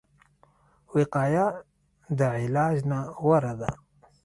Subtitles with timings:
[0.93, 1.47] وقایه
[2.17, 3.69] د علاج نه غوره ده